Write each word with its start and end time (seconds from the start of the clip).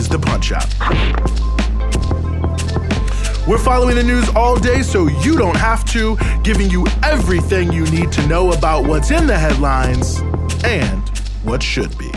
is 0.00 0.08
the 0.08 0.18
Punch 0.18 0.50
Out. 0.50 0.66
We're 3.46 3.58
following 3.58 3.96
the 3.96 4.02
news 4.02 4.30
all 4.34 4.58
day 4.58 4.80
so 4.82 5.08
you 5.08 5.36
don't 5.36 5.56
have 5.58 5.84
to, 5.90 6.16
giving 6.42 6.70
you 6.70 6.86
everything 7.02 7.70
you 7.70 7.84
need 7.90 8.10
to 8.12 8.26
know 8.26 8.52
about 8.52 8.86
what's 8.86 9.10
in 9.10 9.26
the 9.26 9.36
headlines 9.36 10.20
and 10.64 11.06
what 11.44 11.62
should 11.62 11.96
be. 11.98 12.10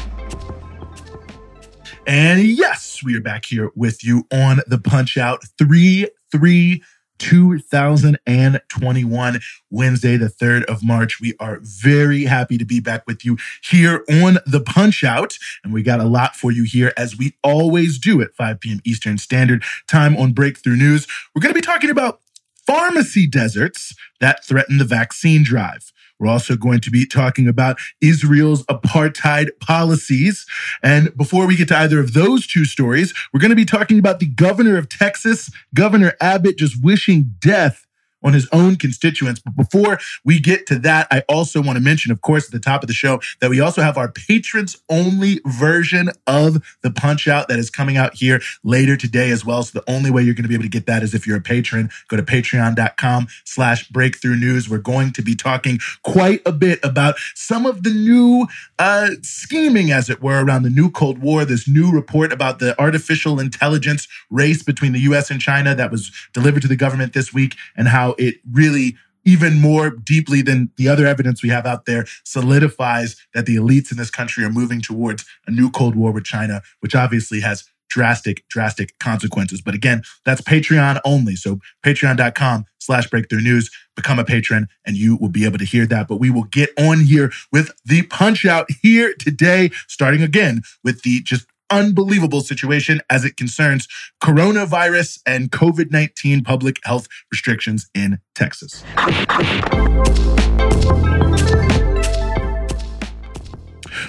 And 2.07 2.43
yes, 2.43 3.01
we 3.03 3.17
are 3.17 3.21
back 3.21 3.43
here 3.45 3.69
with 3.75 4.01
you 4.01 4.25
on 4.31 4.61
the 4.67 4.77
Punch 4.77 5.17
Out 5.17 5.43
3 5.57 6.07
3 6.31 6.83
2021, 7.23 9.39
Wednesday, 9.69 10.17
the 10.17 10.27
3rd 10.27 10.65
of 10.65 10.83
March. 10.83 11.21
We 11.21 11.35
are 11.39 11.59
very 11.61 12.25
happy 12.25 12.57
to 12.57 12.65
be 12.65 12.81
back 12.81 13.07
with 13.07 13.23
you 13.23 13.37
here 13.63 14.03
on 14.09 14.39
the 14.45 14.59
Punch 14.59 15.05
Out. 15.05 15.37
And 15.63 15.71
we 15.71 15.83
got 15.83 16.01
a 16.01 16.05
lot 16.05 16.35
for 16.35 16.51
you 16.51 16.63
here, 16.63 16.91
as 16.97 17.17
we 17.17 17.37
always 17.41 17.97
do 17.97 18.21
at 18.21 18.35
5 18.35 18.59
p.m. 18.59 18.81
Eastern 18.83 19.17
Standard 19.17 19.63
Time 19.87 20.17
on 20.17 20.33
Breakthrough 20.33 20.75
News. 20.75 21.07
We're 21.33 21.39
going 21.39 21.53
to 21.53 21.57
be 21.57 21.61
talking 21.61 21.89
about 21.89 22.19
pharmacy 22.67 23.25
deserts 23.25 23.95
that 24.19 24.43
threaten 24.43 24.77
the 24.77 24.85
vaccine 24.85 25.43
drive. 25.43 25.92
We're 26.23 26.31
also 26.31 26.55
going 26.55 26.79
to 26.81 26.91
be 26.91 27.05
talking 27.05 27.49
about 27.49 27.77
Israel's 27.99 28.63
apartheid 28.67 29.49
policies. 29.59 30.45
And 30.81 31.15
before 31.17 31.45
we 31.45 31.57
get 31.57 31.67
to 31.67 31.77
either 31.77 31.99
of 31.99 32.13
those 32.13 32.47
two 32.47 32.63
stories, 32.63 33.13
we're 33.33 33.41
going 33.41 33.49
to 33.49 33.55
be 33.57 33.65
talking 33.65 33.99
about 33.99 34.19
the 34.21 34.27
governor 34.27 34.77
of 34.77 34.87
Texas, 34.87 35.51
Governor 35.73 36.13
Abbott, 36.21 36.57
just 36.57 36.81
wishing 36.81 37.35
death 37.39 37.85
on 38.23 38.33
his 38.33 38.47
own 38.51 38.75
constituents. 38.75 39.41
But 39.41 39.55
before 39.55 39.99
we 40.23 40.39
get 40.39 40.65
to 40.67 40.79
that, 40.79 41.07
I 41.11 41.23
also 41.29 41.61
want 41.61 41.77
to 41.77 41.83
mention, 41.83 42.11
of 42.11 42.21
course, 42.21 42.45
at 42.45 42.51
the 42.51 42.59
top 42.59 42.83
of 42.83 42.87
the 42.87 42.93
show, 42.93 43.19
that 43.41 43.49
we 43.49 43.59
also 43.59 43.81
have 43.81 43.97
our 43.97 44.11
patrons 44.11 44.77
only 44.89 45.41
version 45.45 46.09
of 46.27 46.63
the 46.81 46.91
Punch 46.91 47.27
Out 47.27 47.47
that 47.47 47.59
is 47.59 47.69
coming 47.69 47.97
out 47.97 48.15
here 48.15 48.41
later 48.63 48.95
today 48.95 49.31
as 49.31 49.45
well. 49.45 49.63
So 49.63 49.79
the 49.79 49.91
only 49.91 50.11
way 50.11 50.23
you're 50.23 50.33
going 50.33 50.43
to 50.43 50.49
be 50.49 50.55
able 50.55 50.63
to 50.63 50.69
get 50.69 50.85
that 50.85 51.03
is 51.03 51.13
if 51.13 51.27
you're 51.27 51.37
a 51.37 51.41
patron. 51.41 51.89
Go 52.07 52.17
to 52.17 52.23
patreon.com 52.23 53.27
slash 53.45 53.87
breakthrough 53.89 54.35
news. 54.35 54.69
We're 54.69 54.77
going 54.77 55.11
to 55.13 55.21
be 55.21 55.35
talking 55.35 55.79
quite 56.03 56.41
a 56.45 56.51
bit 56.51 56.79
about 56.83 57.15
some 57.35 57.65
of 57.65 57.83
the 57.83 57.91
new 57.91 58.47
uh, 58.79 59.11
scheming, 59.21 59.91
as 59.91 60.09
it 60.09 60.21
were, 60.21 60.43
around 60.43 60.63
the 60.63 60.69
new 60.69 60.89
Cold 60.89 61.19
War, 61.19 61.45
this 61.45 61.67
new 61.67 61.91
report 61.91 62.31
about 62.31 62.59
the 62.59 62.79
artificial 62.79 63.39
intelligence 63.39 64.07
race 64.29 64.63
between 64.63 64.93
the 64.93 64.99
US 65.01 65.29
and 65.29 65.39
China 65.39 65.75
that 65.75 65.91
was 65.91 66.11
delivered 66.33 66.61
to 66.61 66.67
the 66.67 66.75
government 66.75 67.13
this 67.13 67.33
week 67.33 67.55
and 67.75 67.87
how 67.87 68.12
it 68.17 68.35
really 68.51 68.95
even 69.25 69.59
more 69.59 69.89
deeply 69.89 70.41
than 70.41 70.69
the 70.77 70.89
other 70.89 71.05
evidence 71.05 71.41
we 71.41 71.49
have 71.49 71.65
out 71.65 71.85
there 71.85 72.05
solidifies 72.25 73.15
that 73.33 73.45
the 73.45 73.55
elites 73.55 73.91
in 73.91 73.97
this 73.97 74.11
country 74.11 74.43
are 74.43 74.49
moving 74.49 74.81
towards 74.81 75.25
a 75.47 75.51
new 75.51 75.69
Cold 75.71 75.95
War 75.95 76.11
with 76.11 76.25
China, 76.25 76.61
which 76.81 76.95
obviously 76.95 77.39
has 77.39 77.63
drastic, 77.89 78.43
drastic 78.49 78.97
consequences. 78.99 79.61
But 79.61 79.75
again, 79.75 80.01
that's 80.25 80.41
Patreon 80.41 80.99
only. 81.05 81.35
So 81.35 81.59
patreon.com 81.85 82.65
slash 82.79 83.07
breakthrough 83.07 83.41
news, 83.41 83.69
become 83.95 84.17
a 84.17 84.25
patron 84.25 84.67
and 84.83 84.97
you 84.97 85.15
will 85.17 85.29
be 85.29 85.45
able 85.45 85.59
to 85.59 85.65
hear 85.65 85.85
that. 85.85 86.07
But 86.07 86.17
we 86.17 86.31
will 86.31 86.45
get 86.45 86.71
on 86.77 87.01
here 87.01 87.31
with 87.51 87.71
the 87.85 88.01
punch 88.03 88.45
out 88.45 88.67
here 88.81 89.13
today, 89.19 89.69
starting 89.87 90.23
again 90.23 90.63
with 90.83 91.03
the 91.03 91.21
just 91.21 91.45
unbelievable 91.69 92.41
situation 92.41 93.01
as 93.09 93.25
it 93.25 93.37
concerns 93.37 93.87
coronavirus 94.21 95.19
and 95.25 95.51
COVID 95.51 95.91
19 95.91 96.43
public 96.43 96.77
health 96.83 97.07
restrictions 97.31 97.89
in 97.93 98.19
Texas. 98.35 98.83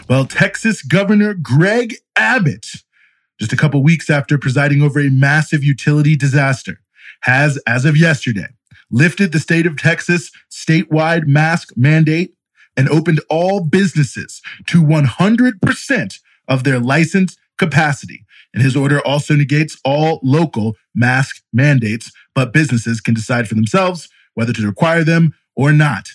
Well, 0.08 0.26
Texas 0.26 0.82
Governor 0.82 1.34
Greg 1.34 1.96
Abbott, 2.16 2.66
just 3.38 3.52
a 3.52 3.56
couple 3.56 3.82
weeks 3.82 4.10
after 4.10 4.36
presiding 4.36 4.82
over 4.82 5.00
a 5.00 5.10
massive 5.10 5.64
utility 5.64 6.14
disaster, 6.16 6.80
has, 7.22 7.58
as 7.66 7.84
of 7.84 7.96
yesterday, 7.96 8.48
lifted 8.90 9.32
the 9.32 9.40
state 9.40 9.66
of 9.66 9.80
Texas 9.80 10.30
statewide 10.50 11.26
mask 11.26 11.72
mandate 11.76 12.34
and 12.76 12.88
opened 12.88 13.20
all 13.30 13.60
businesses 13.60 14.42
to 14.66 14.82
100% 14.82 16.18
of 16.48 16.64
their 16.64 16.78
licensed 16.78 17.38
capacity. 17.58 18.24
And 18.52 18.62
his 18.62 18.76
order 18.76 19.00
also 19.00 19.34
negates 19.34 19.78
all 19.84 20.20
local 20.22 20.76
mask 20.94 21.42
mandates, 21.52 22.12
but 22.34 22.52
businesses 22.52 23.00
can 23.00 23.14
decide 23.14 23.48
for 23.48 23.54
themselves 23.54 24.08
whether 24.34 24.52
to 24.52 24.66
require 24.66 25.04
them 25.04 25.34
or 25.56 25.72
not. 25.72 26.10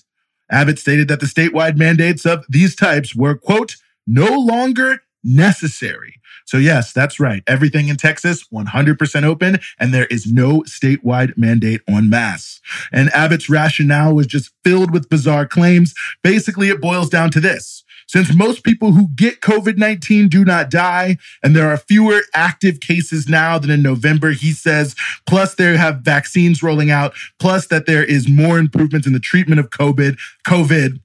Abbott 0.52 0.80
stated 0.80 1.08
that 1.10 1.20
the 1.20 1.26
statewide 1.26 1.78
mandates 1.78 2.26
of 2.26 2.46
these 2.50 2.76
types 2.76 3.16
were, 3.16 3.36
quote, 3.36 3.76
no 4.08 4.38
longer 4.38 5.00
necessary. 5.24 6.16
So, 6.46 6.58
yes, 6.58 6.92
that's 6.92 7.20
right. 7.20 7.44
Everything 7.46 7.90
in 7.90 7.98
Texas, 7.98 8.44
100% 8.52 9.24
open, 9.24 9.60
and 9.80 9.94
there 9.94 10.08
is 10.08 10.26
no 10.26 10.62
statewide 10.62 11.38
mandate 11.38 11.82
on 11.88 12.10
masks. 12.10 12.60
And 12.92 13.10
Abbott's 13.14 13.50
rationale 13.50 14.16
was 14.16 14.26
just 14.26 14.52
filled 14.64 14.92
with 14.92 15.10
bizarre 15.10 15.46
claims. 15.46 15.94
Basically, 16.24 16.70
it 16.70 16.82
boils 16.82 17.10
down 17.10 17.30
to 17.32 17.40
this. 17.40 17.84
Since 18.10 18.34
most 18.34 18.64
people 18.64 18.94
who 18.94 19.10
get 19.10 19.40
COVID 19.40 19.78
19 19.78 20.30
do 20.30 20.44
not 20.44 20.72
die, 20.72 21.18
and 21.44 21.56
there 21.56 21.70
are 21.70 21.78
fewer 21.78 22.22
active 22.34 22.80
cases 22.80 23.30
now 23.30 23.60
than 23.60 23.70
in 23.70 23.84
November, 23.84 24.32
he 24.32 24.52
says, 24.52 24.96
plus 25.28 25.54
there 25.54 25.78
have 25.78 26.02
vaccines 26.02 26.64
rolling 26.64 26.90
out, 26.90 27.14
plus 27.40 27.68
that 27.68 27.86
there 27.86 28.04
is 28.04 28.28
more 28.28 28.58
improvements 28.58 29.06
in 29.06 29.14
the 29.14 29.20
treatment 29.20 29.60
of 29.60 29.70
COVID, 29.70 30.18
COVID, 30.48 31.00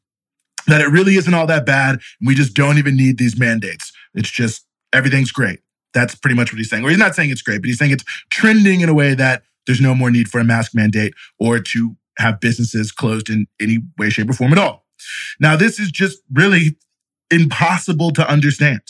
that 0.67 0.81
it 0.81 0.87
really 0.87 1.17
isn't 1.17 1.35
all 1.35 1.47
that 1.47 1.67
bad. 1.67 1.97
And 2.21 2.27
we 2.27 2.35
just 2.35 2.55
don't 2.55 2.79
even 2.79 2.97
need 2.97 3.19
these 3.19 3.39
mandates. 3.39 3.93
It's 4.15 4.31
just 4.31 4.65
everything's 4.91 5.31
great. 5.31 5.61
That's 5.93 6.15
pretty 6.15 6.37
much 6.37 6.53
what 6.53 6.57
he's 6.57 6.71
saying. 6.71 6.87
Or 6.87 6.89
he's 6.89 6.99
not 6.99 7.15
saying 7.15 7.29
it's 7.29 7.43
great, 7.43 7.61
but 7.61 7.67
he's 7.67 7.79
saying 7.79 7.91
it's 7.91 8.05
trending 8.31 8.81
in 8.81 8.89
a 8.89 8.95
way 8.95 9.13
that 9.13 9.43
there's 9.67 9.81
no 9.81 9.95
more 9.95 10.11
need 10.11 10.29
for 10.29 10.41
a 10.41 10.45
mask 10.45 10.75
mandate 10.75 11.13
or 11.39 11.59
to 11.59 11.97
have 12.17 12.41
businesses 12.41 12.93
closed 12.93 13.29
in 13.29 13.47
any 13.61 13.81
way, 13.99 14.09
shape, 14.09 14.31
or 14.31 14.33
form 14.33 14.53
at 14.53 14.59
all. 14.59 14.87
Now, 15.39 15.55
this 15.55 15.79
is 15.79 15.91
just 15.91 16.21
really 16.33 16.79
impossible 17.35 18.13
to 18.13 18.29
understand. 18.29 18.81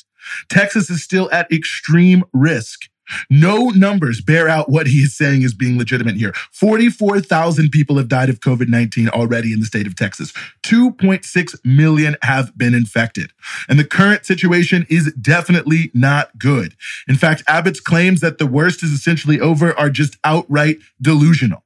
Texas 0.49 0.91
is 0.91 1.03
still 1.03 1.29
at 1.33 1.51
extreme 1.53 2.25
risk. 2.33 2.89
No 3.29 3.69
numbers 3.71 4.21
bear 4.21 4.49
out 4.49 4.71
what 4.71 4.87
he 4.87 5.01
is 5.01 5.17
saying 5.17 5.43
is 5.43 5.55
being 5.55 5.79
legitimate 5.79 6.17
here. 6.17 6.33
44,000 6.53 7.71
people 7.71 7.99
have 7.99 8.09
died 8.09 8.31
of 8.31 8.41
COVID 8.41 8.69
19 8.69 9.09
already 9.11 9.53
in 9.53 9.61
the 9.61 9.67
state 9.67 9.87
of 9.87 9.95
Texas. 9.95 10.33
2.6 10.63 11.59
million 11.65 12.17
have 12.23 12.57
been 12.57 12.75
infected. 12.75 13.33
And 13.69 13.79
the 13.79 13.85
current 13.85 14.25
situation 14.25 14.87
is 14.89 15.13
definitely 15.15 15.91
not 15.93 16.39
good. 16.39 16.75
In 17.09 17.17
fact, 17.17 17.43
Abbott's 17.47 17.81
claims 17.81 18.21
that 18.21 18.39
the 18.39 18.47
worst 18.47 18.83
is 18.83 18.91
essentially 18.91 19.41
over 19.41 19.79
are 19.79 19.91
just 19.91 20.17
outright 20.25 20.79
delusional. 21.01 21.65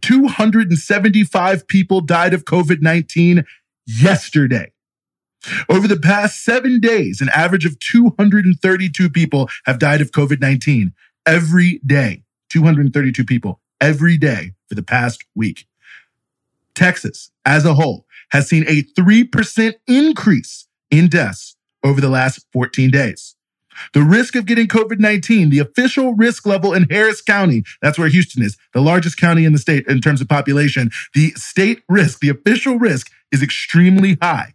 275 0.00 1.68
people 1.68 2.00
died 2.00 2.34
of 2.34 2.44
COVID 2.44 2.82
19 2.82 3.44
yesterday. 3.86 4.72
Over 5.68 5.88
the 5.88 5.98
past 5.98 6.44
seven 6.44 6.80
days, 6.80 7.20
an 7.20 7.28
average 7.30 7.64
of 7.64 7.78
232 7.78 9.10
people 9.10 9.48
have 9.64 9.78
died 9.78 10.00
of 10.00 10.10
COVID 10.10 10.40
19 10.40 10.92
every 11.26 11.80
day. 11.86 12.22
232 12.50 13.24
people 13.24 13.60
every 13.80 14.16
day 14.16 14.52
for 14.68 14.74
the 14.74 14.82
past 14.82 15.24
week. 15.34 15.66
Texas, 16.74 17.30
as 17.44 17.64
a 17.64 17.74
whole, 17.74 18.06
has 18.30 18.48
seen 18.48 18.64
a 18.68 18.82
3% 18.98 19.74
increase 19.86 20.66
in 20.90 21.08
deaths 21.08 21.56
over 21.82 22.00
the 22.00 22.08
last 22.08 22.46
14 22.52 22.90
days. 22.90 23.34
The 23.92 24.02
risk 24.02 24.34
of 24.34 24.46
getting 24.46 24.68
COVID 24.68 24.98
19, 24.98 25.50
the 25.50 25.58
official 25.58 26.14
risk 26.14 26.46
level 26.46 26.72
in 26.72 26.86
Harris 26.90 27.20
County, 27.20 27.62
that's 27.82 27.98
where 27.98 28.08
Houston 28.08 28.42
is, 28.42 28.56
the 28.72 28.80
largest 28.80 29.18
county 29.18 29.44
in 29.44 29.52
the 29.52 29.58
state 29.58 29.86
in 29.86 30.00
terms 30.00 30.20
of 30.20 30.28
population, 30.28 30.90
the 31.14 31.30
state 31.32 31.82
risk, 31.88 32.20
the 32.20 32.30
official 32.30 32.78
risk 32.78 33.10
is 33.32 33.42
extremely 33.42 34.16
high. 34.22 34.54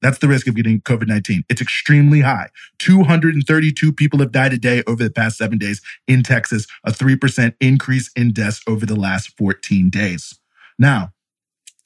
That's 0.00 0.18
the 0.18 0.28
risk 0.28 0.46
of 0.46 0.54
getting 0.54 0.80
COVID 0.80 1.08
19. 1.08 1.44
It's 1.48 1.60
extremely 1.60 2.20
high. 2.20 2.48
232 2.78 3.92
people 3.92 4.20
have 4.20 4.32
died 4.32 4.52
a 4.52 4.58
day 4.58 4.82
over 4.86 5.02
the 5.02 5.10
past 5.10 5.38
seven 5.38 5.58
days 5.58 5.82
in 6.06 6.22
Texas, 6.22 6.66
a 6.84 6.92
3% 6.92 7.54
increase 7.60 8.10
in 8.14 8.32
deaths 8.32 8.62
over 8.66 8.86
the 8.86 8.96
last 8.96 9.36
14 9.36 9.90
days. 9.90 10.38
Now, 10.78 11.12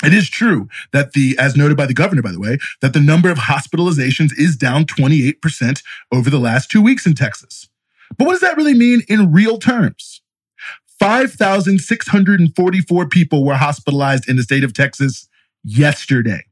it 0.04 0.12
is 0.12 0.28
true 0.28 0.68
that 0.92 1.12
the, 1.12 1.36
as 1.38 1.56
noted 1.56 1.76
by 1.76 1.86
the 1.86 1.94
governor, 1.94 2.22
by 2.22 2.32
the 2.32 2.40
way, 2.40 2.58
that 2.80 2.92
the 2.92 3.00
number 3.00 3.30
of 3.30 3.38
hospitalizations 3.38 4.32
is 4.36 4.56
down 4.56 4.84
28% 4.84 5.82
over 6.10 6.28
the 6.28 6.40
last 6.40 6.70
two 6.70 6.82
weeks 6.82 7.06
in 7.06 7.14
Texas. 7.14 7.68
But 8.18 8.26
what 8.26 8.32
does 8.32 8.40
that 8.40 8.56
really 8.56 8.74
mean 8.74 9.02
in 9.08 9.30
real 9.32 9.58
terms? 9.58 10.22
5,644 10.98 13.08
people 13.08 13.44
were 13.44 13.54
hospitalized 13.54 14.28
in 14.28 14.36
the 14.36 14.42
state 14.42 14.64
of 14.64 14.74
Texas 14.74 15.28
yesterday. 15.64 16.44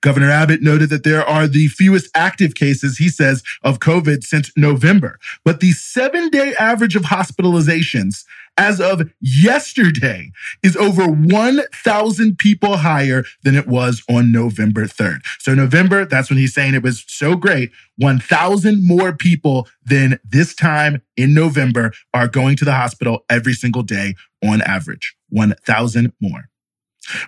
Governor 0.00 0.30
Abbott 0.30 0.62
noted 0.62 0.90
that 0.90 1.04
there 1.04 1.24
are 1.24 1.46
the 1.46 1.68
fewest 1.68 2.10
active 2.14 2.54
cases, 2.54 2.98
he 2.98 3.08
says, 3.08 3.42
of 3.62 3.78
COVID 3.78 4.24
since 4.24 4.50
November. 4.56 5.18
But 5.44 5.60
the 5.60 5.72
seven 5.72 6.28
day 6.28 6.54
average 6.58 6.96
of 6.96 7.04
hospitalizations 7.04 8.24
as 8.56 8.80
of 8.80 9.10
yesterday 9.20 10.30
is 10.62 10.76
over 10.76 11.06
1,000 11.06 12.38
people 12.38 12.76
higher 12.76 13.24
than 13.42 13.56
it 13.56 13.66
was 13.66 14.02
on 14.08 14.30
November 14.30 14.84
3rd. 14.84 15.20
So, 15.40 15.54
November, 15.54 16.04
that's 16.04 16.30
when 16.30 16.38
he's 16.38 16.54
saying 16.54 16.74
it 16.74 16.82
was 16.82 17.04
so 17.08 17.36
great. 17.36 17.70
1,000 17.98 18.86
more 18.86 19.16
people 19.16 19.68
than 19.84 20.18
this 20.24 20.54
time 20.54 21.02
in 21.16 21.34
November 21.34 21.92
are 22.12 22.28
going 22.28 22.56
to 22.56 22.64
the 22.64 22.72
hospital 22.72 23.24
every 23.28 23.54
single 23.54 23.82
day 23.82 24.14
on 24.44 24.62
average. 24.62 25.16
1,000 25.30 26.12
more. 26.20 26.48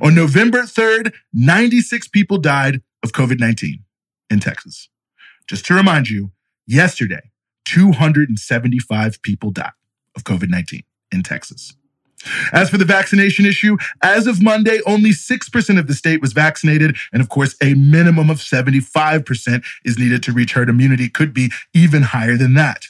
On 0.00 0.14
November 0.14 0.62
3rd, 0.62 1.12
96 1.32 2.08
people 2.08 2.38
died 2.38 2.82
of 3.02 3.12
COVID 3.12 3.38
19 3.40 3.84
in 4.30 4.40
Texas. 4.40 4.88
Just 5.46 5.64
to 5.66 5.74
remind 5.74 6.08
you, 6.08 6.32
yesterday, 6.66 7.30
275 7.66 9.22
people 9.22 9.50
died 9.50 9.72
of 10.16 10.24
COVID 10.24 10.48
19 10.48 10.82
in 11.12 11.22
Texas. 11.22 11.74
As 12.52 12.70
for 12.70 12.78
the 12.78 12.84
vaccination 12.84 13.46
issue, 13.46 13.76
as 14.02 14.26
of 14.26 14.42
Monday, 14.42 14.80
only 14.86 15.10
6% 15.10 15.78
of 15.78 15.86
the 15.86 15.94
state 15.94 16.20
was 16.20 16.32
vaccinated. 16.32 16.96
And 17.12 17.22
of 17.22 17.28
course, 17.28 17.54
a 17.62 17.74
minimum 17.74 18.30
of 18.30 18.38
75% 18.38 19.64
is 19.84 19.98
needed 19.98 20.22
to 20.24 20.32
reach 20.32 20.54
herd 20.54 20.68
immunity, 20.68 21.08
could 21.08 21.32
be 21.32 21.52
even 21.72 22.02
higher 22.02 22.36
than 22.36 22.54
that. 22.54 22.86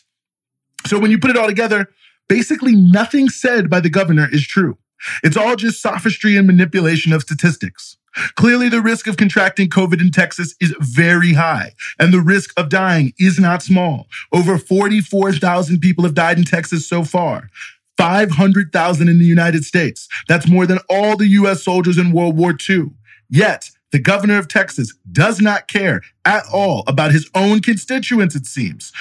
So 0.87 0.99
when 0.99 1.11
you 1.11 1.19
put 1.19 1.31
it 1.31 1.37
all 1.37 1.49
together, 1.49 1.91
basically 2.29 2.75
nothing 2.75 3.29
said 3.29 3.69
by 3.69 3.81
the 3.81 3.91
governor 3.91 4.29
is 4.31 4.47
true. 4.47 4.79
It's 5.23 5.37
all 5.37 5.57
just 5.57 5.81
sophistry 5.81 6.37
and 6.37 6.47
manipulation 6.47 7.13
of 7.13 7.23
statistics. 7.23 7.97
Clearly, 8.37 8.69
the 8.69 8.81
risk 8.81 9.07
of 9.07 9.19
contracting 9.19 9.69
COVID 9.69 10.01
in 10.01 10.11
Texas 10.11 10.55
is 10.61 10.75
very 10.81 11.35
high, 11.35 11.73
and 11.99 12.13
the 12.15 12.21
risk 12.21 12.59
of 12.59 12.71
dying 12.71 13.13
is 13.19 13.39
not 13.39 13.63
small. 13.63 14.07
Over 14.33 14.57
44,000 14.57 15.81
people 15.81 16.05
have 16.05 16.15
died 16.15 16.39
in 16.39 16.45
Texas 16.45 16.89
so 16.89 17.05
far. 17.05 17.51
500,000 17.99 19.09
in 19.09 19.19
the 19.19 19.25
United 19.25 19.65
States. 19.65 20.09
That's 20.29 20.49
more 20.49 20.67
than 20.67 20.79
all 20.89 21.17
the 21.17 21.29
US 21.29 21.63
soldiers 21.63 21.99
in 21.99 22.13
World 22.13 22.37
War 22.37 22.55
II. 22.69 22.91
Yet, 23.29 23.71
the 23.93 23.99
governor 23.99 24.39
of 24.39 24.49
Texas 24.49 24.95
does 25.11 25.41
not 25.41 25.69
care 25.69 26.03
at 26.25 26.45
all 26.53 26.85
about 26.87 27.13
his 27.13 27.31
own 27.35 27.61
constituents, 27.61 28.35
it 28.35 28.47
seems 28.47 28.93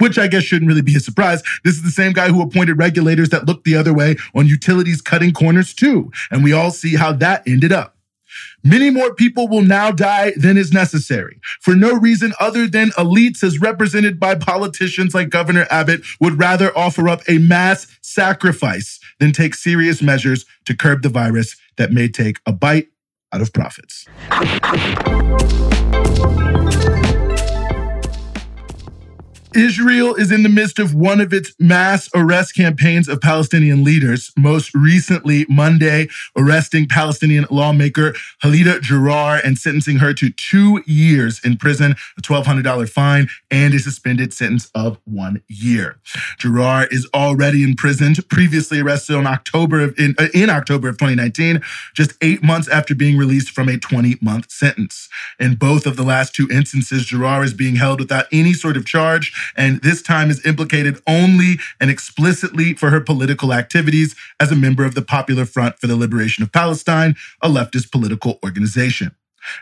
which 0.00 0.18
I 0.18 0.26
guess 0.26 0.42
shouldn't 0.42 0.68
really 0.68 0.82
be 0.82 0.96
a 0.96 1.00
surprise. 1.00 1.42
This 1.64 1.74
is 1.74 1.82
the 1.82 1.90
same 1.90 2.12
guy 2.12 2.28
who 2.28 2.42
appointed 2.42 2.78
regulators 2.78 3.28
that 3.30 3.46
looked 3.46 3.64
the 3.64 3.76
other 3.76 3.94
way 3.94 4.16
on 4.34 4.46
utilities 4.46 5.00
cutting 5.00 5.32
corners 5.32 5.74
too. 5.74 6.10
And 6.30 6.42
we 6.42 6.52
all 6.52 6.70
see 6.70 6.96
how 6.96 7.12
that 7.12 7.46
ended 7.46 7.72
up. 7.72 7.96
Many 8.62 8.90
more 8.90 9.14
people 9.14 9.48
will 9.48 9.62
now 9.62 9.90
die 9.90 10.32
than 10.36 10.56
is 10.56 10.72
necessary 10.72 11.40
for 11.60 11.74
no 11.74 11.94
reason 11.94 12.32
other 12.38 12.66
than 12.68 12.90
elites 12.90 13.42
as 13.42 13.60
represented 13.60 14.20
by 14.20 14.34
politicians 14.34 15.14
like 15.14 15.30
Governor 15.30 15.66
Abbott 15.70 16.02
would 16.20 16.38
rather 16.38 16.76
offer 16.76 17.08
up 17.08 17.22
a 17.28 17.38
mass 17.38 17.86
sacrifice 18.02 19.00
than 19.18 19.32
take 19.32 19.54
serious 19.54 20.02
measures 20.02 20.46
to 20.66 20.76
curb 20.76 21.02
the 21.02 21.08
virus 21.08 21.56
that 21.76 21.90
may 21.90 22.08
take 22.08 22.38
a 22.46 22.52
bite 22.52 22.88
out 23.32 23.40
of 23.40 23.52
profits. 23.52 24.06
Israel 29.54 30.14
is 30.14 30.30
in 30.30 30.44
the 30.44 30.48
midst 30.48 30.78
of 30.78 30.94
one 30.94 31.20
of 31.20 31.32
its 31.32 31.52
mass 31.58 32.08
arrest 32.14 32.54
campaigns 32.54 33.08
of 33.08 33.20
Palestinian 33.20 33.82
leaders. 33.82 34.30
Most 34.36 34.72
recently, 34.74 35.44
Monday, 35.48 36.08
arresting 36.36 36.86
Palestinian 36.86 37.46
lawmaker 37.50 38.14
Khalida 38.42 38.80
Jarrar 38.80 39.40
and 39.44 39.58
sentencing 39.58 39.96
her 39.96 40.14
to 40.14 40.30
two 40.30 40.82
years 40.86 41.40
in 41.44 41.56
prison, 41.56 41.96
a 42.16 42.22
$1,200 42.22 42.88
fine, 42.88 43.28
and 43.50 43.74
a 43.74 43.80
suspended 43.80 44.32
sentence 44.32 44.70
of 44.74 44.98
one 45.04 45.42
year. 45.48 45.98
Jarrar 46.38 46.86
is 46.92 47.08
already 47.12 47.64
imprisoned, 47.64 48.28
previously 48.28 48.80
arrested 48.80 49.16
on 49.16 49.26
October 49.26 49.80
of, 49.80 49.98
in, 49.98 50.14
uh, 50.18 50.28
in 50.32 50.48
October 50.48 50.88
of 50.88 50.96
2019, 50.98 51.60
just 51.94 52.12
eight 52.20 52.42
months 52.44 52.68
after 52.68 52.94
being 52.94 53.16
released 53.16 53.50
from 53.50 53.68
a 53.68 53.78
20 53.78 54.16
month 54.20 54.50
sentence. 54.50 55.08
In 55.40 55.56
both 55.56 55.86
of 55.86 55.96
the 55.96 56.04
last 56.04 56.34
two 56.34 56.48
instances, 56.52 57.06
Jarrar 57.06 57.44
is 57.44 57.52
being 57.52 57.76
held 57.76 57.98
without 57.98 58.26
any 58.30 58.52
sort 58.52 58.76
of 58.76 58.86
charge 58.86 59.32
and 59.56 59.80
this 59.82 60.02
time 60.02 60.30
is 60.30 60.44
implicated 60.46 61.00
only 61.06 61.58
and 61.80 61.90
explicitly 61.90 62.74
for 62.74 62.90
her 62.90 63.00
political 63.00 63.52
activities 63.52 64.14
as 64.38 64.50
a 64.50 64.56
member 64.56 64.84
of 64.84 64.94
the 64.94 65.02
Popular 65.02 65.44
Front 65.44 65.78
for 65.78 65.86
the 65.86 65.96
Liberation 65.96 66.42
of 66.42 66.52
Palestine, 66.52 67.14
a 67.42 67.48
leftist 67.48 67.90
political 67.90 68.38
organization. 68.44 69.14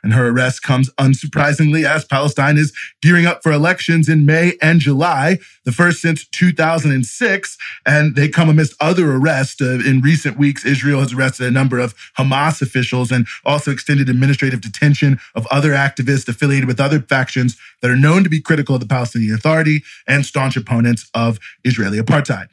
And 0.02 0.12
her 0.12 0.28
arrest 0.28 0.62
comes 0.62 0.90
unsurprisingly 0.94 1.84
as 1.84 2.04
Palestine 2.04 2.56
is 2.56 2.72
gearing 3.02 3.26
up 3.26 3.42
for 3.42 3.52
elections 3.52 4.08
in 4.08 4.26
May 4.26 4.54
and 4.60 4.80
July, 4.80 5.38
the 5.64 5.72
first 5.72 6.00
since 6.00 6.26
2006. 6.28 7.56
And 7.86 8.16
they 8.16 8.28
come 8.28 8.48
amidst 8.48 8.74
other 8.80 9.12
arrests. 9.12 9.60
Uh, 9.60 9.80
in 9.84 10.00
recent 10.00 10.38
weeks, 10.38 10.64
Israel 10.64 11.00
has 11.00 11.12
arrested 11.12 11.46
a 11.46 11.50
number 11.50 11.78
of 11.78 11.94
Hamas 12.18 12.62
officials 12.62 13.10
and 13.10 13.26
also 13.44 13.70
extended 13.70 14.08
administrative 14.08 14.60
detention 14.60 15.18
of 15.34 15.46
other 15.50 15.70
activists 15.70 16.28
affiliated 16.28 16.66
with 16.66 16.80
other 16.80 17.00
factions 17.00 17.56
that 17.82 17.90
are 17.90 17.96
known 17.96 18.24
to 18.24 18.30
be 18.30 18.40
critical 18.40 18.74
of 18.74 18.80
the 18.80 18.86
Palestinian 18.86 19.34
Authority 19.34 19.82
and 20.06 20.24
staunch 20.26 20.56
opponents 20.56 21.08
of 21.14 21.38
Israeli 21.64 21.98
apartheid. 21.98 22.48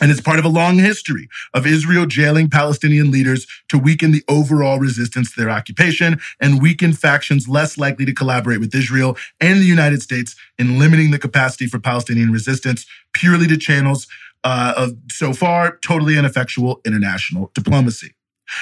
And 0.00 0.10
it's 0.10 0.20
part 0.20 0.38
of 0.38 0.44
a 0.44 0.48
long 0.48 0.78
history 0.78 1.28
of 1.54 1.66
Israel 1.66 2.06
jailing 2.06 2.48
Palestinian 2.48 3.10
leaders 3.10 3.46
to 3.68 3.78
weaken 3.78 4.10
the 4.10 4.24
overall 4.28 4.78
resistance 4.78 5.32
to 5.32 5.40
their 5.40 5.50
occupation 5.50 6.18
and 6.40 6.62
weaken 6.62 6.92
factions 6.92 7.48
less 7.48 7.76
likely 7.76 8.04
to 8.06 8.14
collaborate 8.14 8.58
with 8.58 8.74
Israel 8.74 9.16
and 9.40 9.60
the 9.60 9.66
United 9.66 10.02
States 10.02 10.34
in 10.58 10.78
limiting 10.78 11.10
the 11.10 11.18
capacity 11.18 11.66
for 11.66 11.78
Palestinian 11.78 12.32
resistance 12.32 12.86
purely 13.12 13.46
to 13.46 13.56
channels 13.56 14.06
uh, 14.44 14.74
of 14.76 14.96
so 15.10 15.32
far 15.32 15.76
totally 15.78 16.16
ineffectual 16.16 16.80
international 16.84 17.50
diplomacy. 17.54 18.14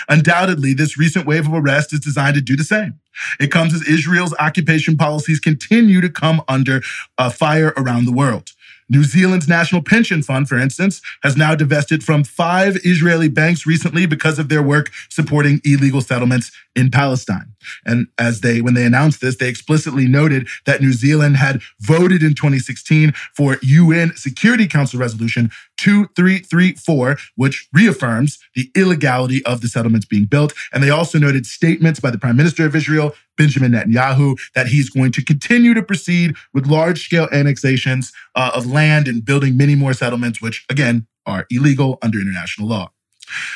Undoubtedly, 0.09 0.75
this 0.75 0.99
recent 0.99 1.27
wave 1.27 1.47
of 1.47 1.55
arrest 1.55 1.93
is 1.93 2.01
designed 2.01 2.35
to 2.35 2.41
do 2.41 2.57
the 2.57 2.65
same. 2.65 3.01
It 3.39 3.51
comes 3.51 3.75
as 3.75 3.83
Israel's 3.83 4.35
occupation 4.39 4.97
policies 4.97 5.41
continue 5.41 6.01
to 6.01 6.09
come 6.09 6.43
under 6.49 6.83
uh, 7.19 7.31
fire 7.31 7.73
around 7.77 8.05
the 8.05 8.13
world. 8.13 8.51
New 8.91 9.05
Zealand's 9.05 9.49
National 9.49 9.83
Pension 9.83 10.21
Fund, 10.23 10.49
for 10.49 10.59
instance, 10.59 11.01
has 11.23 11.37
now 11.37 11.55
divested 11.55 12.03
from 12.03 12.25
five 12.25 12.77
Israeli 12.85 13.29
banks 13.29 13.65
recently 13.65 14.05
because 14.05 14.39
of 14.39 14.49
their 14.49 14.63
work 14.63 14.91
supporting 15.09 15.61
illegal 15.65 16.01
settlements 16.01 16.51
in 16.77 16.91
Palestine. 16.91 17.53
And 17.85 18.07
as 18.19 18.41
they, 18.41 18.61
when 18.61 18.75
they 18.75 18.85
announced 18.85 19.21
this, 19.21 19.37
they 19.37 19.49
explicitly 19.49 20.07
noted 20.07 20.49
that 20.67 20.81
New 20.81 20.93
Zealand 20.93 21.37
had 21.37 21.61
voted 21.81 22.23
in 22.23 22.35
2016 22.35 23.13
for 23.35 23.59
UN 23.63 24.13
Security 24.17 24.67
Council 24.67 25.01
Resolution 25.01 25.51
2334, 25.79 27.17
which 27.37 27.69
reaffirms 27.73 28.39
the 28.55 28.71
illegality 28.77 29.45
of 29.45 29.61
the 29.61 29.69
settlements 29.69 30.07
being 30.07 30.25
built. 30.27 30.53
And 30.73 30.83
they 30.83 30.91
also 30.91 31.19
noted 31.19 31.47
statements 31.47 32.01
by 32.01 32.11
the 32.11 32.19
Prime 32.19 32.37
Minister 32.37 32.67
of 32.67 32.77
Israel, 32.77 33.13
Benjamin 33.37 33.73
Netanyahu, 33.73 34.39
that 34.55 34.69
he's 34.69 34.91
going 34.91 35.13
to 35.13 35.25
continue 35.25 35.75
to 35.75 35.83
proceed 35.83 36.35
with 36.55 36.67
large 36.67 37.05
scale 37.05 37.29
annexations 37.33 38.13
uh, 38.35 38.53
of 38.55 38.67
land 38.67 39.09
and 39.09 39.25
building 39.25 39.57
many 39.57 39.75
more 39.75 39.93
settlements, 39.93 40.41
which 40.41 40.65
again 40.71 41.07
are 41.27 41.47
illegal 41.51 41.99
under 42.03 42.21
international 42.21 42.69
law. 42.69 42.91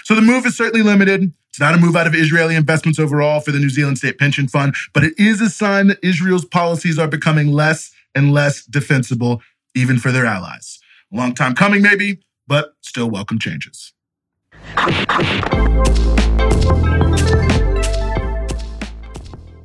So 0.04 0.14
the 0.14 0.22
move 0.22 0.46
is 0.46 0.56
certainly 0.56 0.82
limited. 0.82 1.32
It's 1.50 1.60
not 1.60 1.74
a 1.74 1.78
move 1.78 1.94
out 1.94 2.06
of 2.06 2.14
Israeli 2.14 2.56
investments 2.56 2.98
overall 2.98 3.40
for 3.40 3.52
the 3.52 3.60
New 3.60 3.70
Zealand 3.70 3.98
State 3.98 4.18
Pension 4.18 4.48
Fund, 4.48 4.74
but 4.92 5.04
it 5.04 5.14
is 5.18 5.40
a 5.40 5.48
sign 5.48 5.86
that 5.86 5.98
Israel's 6.02 6.44
policies 6.44 6.98
are 6.98 7.06
becoming 7.06 7.52
less 7.52 7.92
and 8.14 8.32
less 8.32 8.64
defensible, 8.64 9.40
even 9.74 9.98
for 9.98 10.10
their 10.10 10.26
allies. 10.26 10.80
A 11.12 11.16
long 11.16 11.34
time 11.34 11.54
coming, 11.54 11.82
maybe, 11.82 12.20
but 12.46 12.74
still 12.80 13.08
welcome 13.08 13.38
changes. 13.38 13.92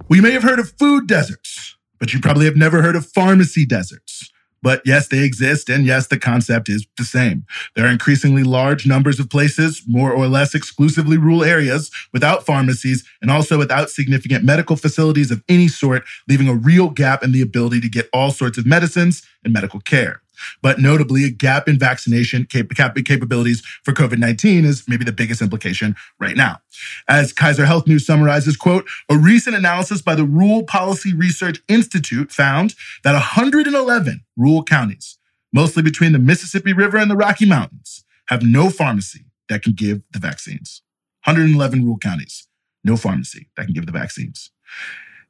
We 0.09 0.21
may 0.21 0.31
have 0.31 0.43
heard 0.43 0.59
of 0.59 0.71
food 0.71 1.07
deserts, 1.07 1.77
but 1.99 2.13
you 2.13 2.19
probably 2.19 2.45
have 2.45 2.55
never 2.55 2.81
heard 2.81 2.95
of 2.95 3.05
pharmacy 3.05 3.65
deserts. 3.65 4.31
But 4.61 4.81
yes, 4.85 5.07
they 5.07 5.23
exist. 5.23 5.69
And 5.69 5.85
yes, 5.85 6.07
the 6.07 6.19
concept 6.19 6.69
is 6.69 6.85
the 6.97 7.03
same. 7.03 7.45
There 7.75 7.85
are 7.85 7.91
increasingly 7.91 8.43
large 8.43 8.85
numbers 8.85 9.19
of 9.19 9.29
places, 9.29 9.83
more 9.87 10.11
or 10.11 10.27
less 10.27 10.53
exclusively 10.53 11.17
rural 11.17 11.43
areas, 11.43 11.91
without 12.13 12.45
pharmacies 12.45 13.03
and 13.21 13.31
also 13.31 13.57
without 13.57 13.89
significant 13.89 14.43
medical 14.43 14.75
facilities 14.75 15.31
of 15.31 15.43
any 15.47 15.67
sort, 15.67 16.03
leaving 16.27 16.47
a 16.47 16.53
real 16.53 16.89
gap 16.89 17.23
in 17.23 17.31
the 17.31 17.41
ability 17.41 17.81
to 17.81 17.89
get 17.89 18.09
all 18.13 18.31
sorts 18.31 18.57
of 18.57 18.65
medicines 18.65 19.23
and 19.43 19.53
medical 19.53 19.79
care. 19.79 20.21
But 20.61 20.79
notably, 20.79 21.25
a 21.25 21.29
gap 21.29 21.67
in 21.67 21.79
vaccination 21.79 22.45
cap- 22.45 22.69
cap- 22.75 22.95
capabilities 23.05 23.61
for 23.83 23.93
COVID 23.93 24.17
19 24.17 24.65
is 24.65 24.83
maybe 24.87 25.05
the 25.05 25.11
biggest 25.11 25.41
implication 25.41 25.95
right 26.19 26.35
now. 26.35 26.59
As 27.07 27.33
Kaiser 27.33 27.65
Health 27.65 27.87
News 27.87 28.05
summarizes, 28.05 28.57
quote, 28.57 28.87
a 29.09 29.17
recent 29.17 29.55
analysis 29.55 30.01
by 30.01 30.15
the 30.15 30.25
Rural 30.25 30.63
Policy 30.63 31.13
Research 31.13 31.61
Institute 31.67 32.31
found 32.31 32.75
that 33.03 33.13
111 33.13 34.21
rural 34.37 34.63
counties 34.63 35.19
mostly 35.53 35.83
between 35.83 36.11
the 36.11 36.19
Mississippi 36.19 36.73
River 36.73 36.97
and 36.97 37.09
the 37.09 37.15
Rocky 37.15 37.45
Mountains, 37.45 38.03
have 38.27 38.43
no 38.43 38.69
pharmacy 38.69 39.25
that 39.47 39.63
can 39.63 39.73
give 39.73 40.01
the 40.11 40.19
vaccines. 40.19 40.81
111 41.25 41.81
rural 41.81 41.97
counties, 41.97 42.47
no 42.83 42.95
pharmacy 42.95 43.49
that 43.57 43.65
can 43.65 43.73
give 43.73 43.85
the 43.85 43.91
vaccines. 43.91 44.51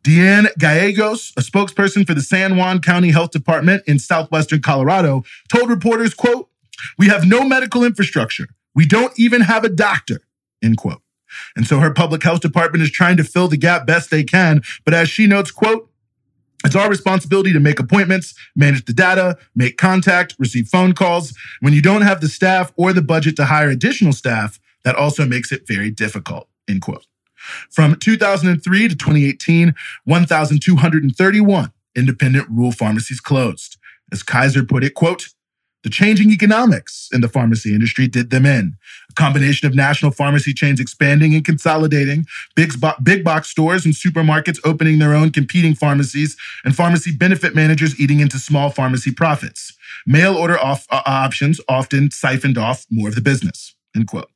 Deanne 0.03 0.47
Gallegos, 0.57 1.33
a 1.37 1.41
spokesperson 1.41 2.07
for 2.07 2.13
the 2.13 2.21
San 2.21 2.55
Juan 2.55 2.79
County 2.79 3.11
Health 3.11 3.31
Department 3.31 3.83
in 3.85 3.99
southwestern 3.99 4.61
Colorado, 4.61 5.23
told 5.51 5.69
reporters, 5.69 6.13
quote, 6.13 6.49
we 6.97 7.07
have 7.07 7.25
no 7.25 7.43
medical 7.43 7.83
infrastructure. 7.83 8.47
We 8.73 8.85
don't 8.85 9.17
even 9.19 9.41
have 9.41 9.63
a 9.63 9.69
doctor, 9.69 10.21
end 10.63 10.77
quote. 10.77 11.01
And 11.55 11.67
so 11.67 11.79
her 11.79 11.93
public 11.93 12.23
health 12.23 12.39
department 12.39 12.81
is 12.81 12.91
trying 12.91 13.17
to 13.17 13.23
fill 13.23 13.47
the 13.47 13.57
gap 13.57 13.85
best 13.85 14.09
they 14.09 14.23
can. 14.23 14.61
But 14.85 14.93
as 14.93 15.09
she 15.09 15.27
notes, 15.27 15.51
quote, 15.51 15.89
it's 16.65 16.75
our 16.75 16.89
responsibility 16.89 17.53
to 17.53 17.59
make 17.59 17.79
appointments, 17.79 18.33
manage 18.55 18.85
the 18.85 18.93
data, 18.93 19.37
make 19.55 19.77
contact, 19.77 20.35
receive 20.39 20.67
phone 20.67 20.93
calls. 20.93 21.33
When 21.61 21.73
you 21.73 21.81
don't 21.81 22.01
have 22.01 22.21
the 22.21 22.27
staff 22.27 22.73
or 22.75 22.91
the 22.91 23.01
budget 23.01 23.35
to 23.37 23.45
hire 23.45 23.69
additional 23.69 24.13
staff, 24.13 24.59
that 24.83 24.95
also 24.95 25.25
makes 25.25 25.51
it 25.51 25.67
very 25.67 25.91
difficult, 25.91 26.49
end 26.67 26.81
quote. 26.81 27.05
From 27.69 27.95
2003 27.95 28.87
to 28.87 28.95
2018, 28.95 29.73
1,231 30.05 31.71
independent 31.95 32.47
rural 32.49 32.71
pharmacies 32.71 33.19
closed. 33.19 33.77
As 34.11 34.23
Kaiser 34.23 34.63
put 34.63 34.83
it, 34.83 34.93
quote, 34.93 35.29
the 35.83 35.89
changing 35.89 36.31
economics 36.31 37.07
in 37.13 37.21
the 37.21 37.29
pharmacy 37.29 37.73
industry 37.73 38.07
did 38.07 38.31
them 38.31 38.45
in. 38.45 38.75
A 39.09 39.13
combination 39.13 39.65
of 39.65 39.75
national 39.75 40.11
pharmacy 40.11 40.53
chains 40.53 40.79
expanding 40.79 41.33
and 41.33 41.45
consolidating, 41.45 42.25
big, 42.53 42.73
big 43.01 43.23
box 43.23 43.49
stores 43.49 43.85
and 43.85 43.93
supermarkets 43.93 44.59
opening 44.65 44.99
their 44.99 45.13
own 45.13 45.31
competing 45.31 45.75
pharmacies, 45.75 46.35
and 46.65 46.75
pharmacy 46.75 47.15
benefit 47.15 47.55
managers 47.55 47.97
eating 47.97 48.19
into 48.19 48.39
small 48.39 48.69
pharmacy 48.69 49.11
profits. 49.11 49.77
Mail 50.05 50.35
order 50.35 50.59
off, 50.59 50.85
uh, 50.89 51.01
options 51.05 51.61
often 51.69 52.11
siphoned 52.11 52.57
off 52.57 52.85
more 52.91 53.07
of 53.07 53.15
the 53.15 53.21
business. 53.21 53.73
End 53.95 54.07
quote. 54.07 54.29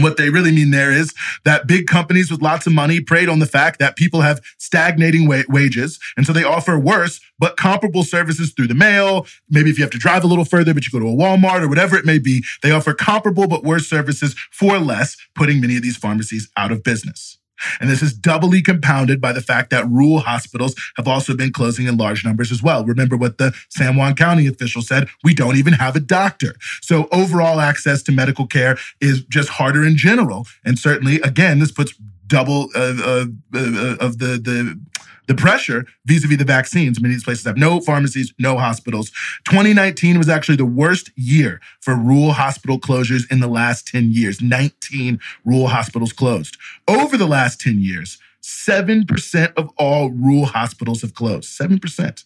What 0.00 0.16
they 0.16 0.30
really 0.30 0.52
mean 0.52 0.70
there 0.70 0.90
is 0.90 1.12
that 1.44 1.66
big 1.66 1.86
companies 1.86 2.30
with 2.30 2.40
lots 2.40 2.66
of 2.66 2.72
money 2.72 3.00
preyed 3.00 3.28
on 3.28 3.40
the 3.40 3.46
fact 3.46 3.78
that 3.78 3.96
people 3.96 4.22
have 4.22 4.40
stagnating 4.58 5.28
wa- 5.28 5.42
wages. 5.48 5.98
And 6.16 6.26
so 6.26 6.32
they 6.32 6.44
offer 6.44 6.78
worse, 6.78 7.20
but 7.38 7.56
comparable 7.56 8.02
services 8.02 8.52
through 8.52 8.68
the 8.68 8.74
mail. 8.74 9.26
Maybe 9.50 9.70
if 9.70 9.78
you 9.78 9.84
have 9.84 9.92
to 9.92 9.98
drive 9.98 10.24
a 10.24 10.26
little 10.26 10.44
further, 10.46 10.72
but 10.72 10.86
you 10.86 10.90
go 10.98 11.04
to 11.04 11.10
a 11.10 11.16
Walmart 11.16 11.62
or 11.62 11.68
whatever 11.68 11.96
it 11.96 12.06
may 12.06 12.18
be, 12.18 12.42
they 12.62 12.70
offer 12.70 12.94
comparable 12.94 13.46
but 13.46 13.64
worse 13.64 13.86
services 13.88 14.34
for 14.50 14.78
less, 14.78 15.16
putting 15.34 15.60
many 15.60 15.76
of 15.76 15.82
these 15.82 15.96
pharmacies 15.96 16.48
out 16.56 16.72
of 16.72 16.82
business. 16.82 17.38
And 17.80 17.90
this 17.90 18.02
is 18.02 18.12
doubly 18.12 18.62
compounded 18.62 19.20
by 19.20 19.32
the 19.32 19.40
fact 19.40 19.70
that 19.70 19.88
rural 19.88 20.20
hospitals 20.20 20.74
have 20.96 21.08
also 21.08 21.36
been 21.36 21.52
closing 21.52 21.86
in 21.86 21.96
large 21.96 22.24
numbers 22.24 22.52
as 22.52 22.62
well. 22.62 22.84
Remember 22.84 23.16
what 23.16 23.38
the 23.38 23.54
San 23.68 23.96
Juan 23.96 24.14
County 24.14 24.46
official 24.46 24.82
said? 24.82 25.08
We 25.24 25.34
don't 25.34 25.56
even 25.56 25.74
have 25.74 25.96
a 25.96 26.00
doctor. 26.00 26.54
So 26.80 27.08
overall 27.12 27.60
access 27.60 28.02
to 28.04 28.12
medical 28.12 28.46
care 28.46 28.76
is 29.00 29.22
just 29.24 29.50
harder 29.50 29.84
in 29.84 29.96
general. 29.96 30.46
And 30.64 30.78
certainly, 30.78 31.16
again, 31.20 31.58
this 31.58 31.72
puts 31.72 31.94
double 32.32 32.70
uh, 32.74 32.94
uh, 32.98 33.24
uh, 33.54 33.96
of 34.00 34.18
the 34.18 34.40
the 34.40 34.80
the 35.26 35.34
pressure 35.34 35.86
vis-a-vis 36.06 36.38
the 36.38 36.44
vaccines. 36.44 37.00
Many 37.00 37.14
of 37.14 37.16
these 37.16 37.24
places 37.24 37.44
have 37.44 37.56
no 37.56 37.80
pharmacies, 37.80 38.32
no 38.38 38.58
hospitals. 38.58 39.10
2019 39.44 40.18
was 40.18 40.28
actually 40.28 40.56
the 40.56 40.64
worst 40.64 41.10
year 41.16 41.60
for 41.80 41.94
rural 41.94 42.32
hospital 42.32 42.78
closures 42.78 43.30
in 43.30 43.40
the 43.40 43.46
last 43.46 43.86
10 43.86 44.12
years. 44.12 44.40
19 44.40 45.20
rural 45.44 45.68
hospitals 45.68 46.12
closed. 46.12 46.56
Over 46.88 47.16
the 47.16 47.26
last 47.26 47.60
10 47.60 47.80
years, 47.80 48.18
7% 48.42 49.52
of 49.56 49.70
all 49.76 50.10
rural 50.10 50.46
hospitals 50.46 51.02
have 51.02 51.14
closed. 51.14 51.48
7%. 51.48 52.24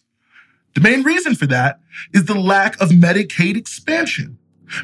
The 0.73 0.81
main 0.81 1.03
reason 1.03 1.35
for 1.35 1.47
that 1.47 1.79
is 2.13 2.25
the 2.25 2.39
lack 2.39 2.79
of 2.81 2.89
Medicaid 2.89 3.55
expansion 3.55 4.37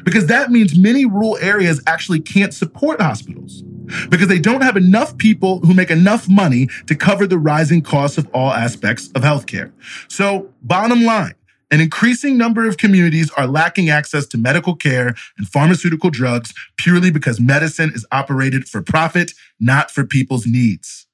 because 0.04 0.26
that 0.26 0.50
means 0.50 0.78
many 0.78 1.04
rural 1.04 1.38
areas 1.38 1.82
actually 1.86 2.20
can't 2.20 2.54
support 2.54 3.00
hospitals 3.00 3.62
because 4.08 4.28
they 4.28 4.38
don't 4.38 4.62
have 4.62 4.76
enough 4.76 5.16
people 5.18 5.60
who 5.60 5.74
make 5.74 5.90
enough 5.90 6.28
money 6.28 6.68
to 6.86 6.94
cover 6.94 7.26
the 7.26 7.38
rising 7.38 7.82
costs 7.82 8.18
of 8.18 8.28
all 8.32 8.50
aspects 8.50 9.08
of 9.14 9.22
healthcare. 9.22 9.72
So, 10.08 10.50
bottom 10.62 11.02
line, 11.02 11.34
an 11.70 11.80
increasing 11.80 12.38
number 12.38 12.68
of 12.68 12.76
communities 12.76 13.30
are 13.32 13.46
lacking 13.46 13.90
access 13.90 14.26
to 14.26 14.38
medical 14.38 14.76
care 14.76 15.14
and 15.36 15.48
pharmaceutical 15.48 16.10
drugs 16.10 16.52
purely 16.76 17.10
because 17.10 17.40
medicine 17.40 17.90
is 17.94 18.06
operated 18.12 18.68
for 18.68 18.82
profit, 18.82 19.32
not 19.58 19.90
for 19.90 20.04
people's 20.04 20.46
needs. 20.46 21.06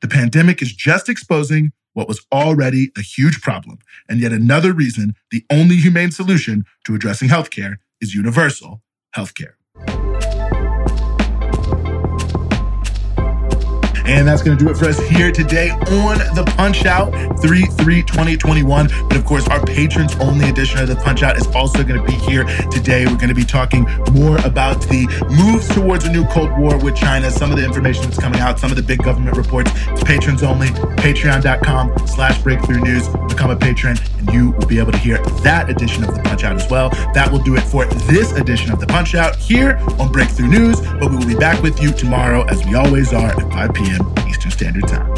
The 0.00 0.08
pandemic 0.08 0.62
is 0.62 0.72
just 0.72 1.08
exposing 1.08 1.72
what 1.92 2.08
was 2.08 2.24
already 2.30 2.92
a 2.96 3.00
huge 3.00 3.40
problem, 3.40 3.78
and 4.08 4.20
yet 4.20 4.32
another 4.32 4.72
reason 4.72 5.16
the 5.30 5.44
only 5.50 5.76
humane 5.76 6.10
solution 6.10 6.64
to 6.84 6.94
addressing 6.94 7.28
healthcare 7.28 7.76
is 8.00 8.14
universal 8.14 8.82
healthcare. 9.16 9.54
And 14.06 14.26
that's 14.26 14.40
going 14.40 14.56
to 14.56 14.64
do 14.64 14.70
it 14.70 14.76
for 14.76 14.84
us 14.86 14.98
here 15.08 15.32
today 15.32 15.70
on 15.70 16.18
the 16.36 16.44
Punch 16.56 16.86
Out 16.86 17.10
3 17.40 17.62
3 17.62 18.02
2021. 18.02 18.88
But 19.08 19.16
of 19.16 19.24
course, 19.24 19.48
our 19.48 19.64
patrons 19.64 20.14
only 20.16 20.48
edition 20.48 20.78
of 20.78 20.86
the 20.86 20.94
Punch 20.94 21.24
Out 21.24 21.36
is 21.36 21.46
also 21.48 21.82
going 21.82 22.00
to 22.00 22.06
be 22.06 22.12
here 22.12 22.44
today. 22.70 23.04
We're 23.04 23.16
going 23.16 23.30
to 23.30 23.34
be 23.34 23.44
talking 23.44 23.82
more 24.12 24.38
about 24.46 24.80
the 24.82 25.06
moves 25.28 25.68
towards 25.68 26.04
a 26.04 26.12
new 26.12 26.24
Cold 26.26 26.56
War 26.56 26.78
with 26.78 26.94
China, 26.94 27.30
some 27.32 27.50
of 27.50 27.56
the 27.56 27.64
information 27.64 28.04
that's 28.04 28.18
coming 28.18 28.38
out, 28.38 28.60
some 28.60 28.70
of 28.70 28.76
the 28.76 28.82
big 28.82 29.02
government 29.02 29.36
reports. 29.36 29.72
It's 29.88 30.04
patrons 30.04 30.44
only. 30.44 30.68
Patreon.com 30.68 32.06
slash 32.06 32.40
breakthrough 32.42 32.80
news. 32.80 33.08
Become 33.28 33.50
a 33.50 33.56
patron, 33.56 33.96
and 34.18 34.32
you 34.32 34.52
will 34.52 34.66
be 34.66 34.78
able 34.78 34.92
to 34.92 34.98
hear 34.98 35.18
that 35.42 35.68
edition 35.68 36.04
of 36.04 36.14
the 36.14 36.22
Punch 36.22 36.44
Out 36.44 36.54
as 36.54 36.70
well. 36.70 36.90
That 37.12 37.30
will 37.32 37.42
do 37.42 37.56
it 37.56 37.62
for 37.62 37.86
this 37.86 38.32
edition 38.32 38.70
of 38.72 38.78
the 38.78 38.86
Punch 38.86 39.16
Out 39.16 39.34
here 39.34 39.78
on 39.98 40.12
Breakthrough 40.12 40.48
News. 40.48 40.80
But 40.80 41.10
we 41.10 41.16
will 41.16 41.26
be 41.26 41.34
back 41.34 41.60
with 41.60 41.82
you 41.82 41.90
tomorrow, 41.90 42.44
as 42.44 42.64
we 42.64 42.76
always 42.76 43.12
are, 43.12 43.30
at 43.30 43.52
5 43.52 43.74
p.m. 43.96 44.28
Eastern 44.28 44.50
Standard 44.50 44.88
Time. 44.88 45.15